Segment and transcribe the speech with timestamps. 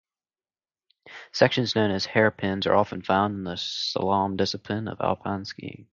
[1.31, 5.87] Sections known as hairpins are also found in the slalom discipline of alpine skiing.